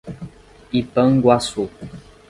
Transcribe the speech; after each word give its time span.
Ipanguaçu 0.79 1.63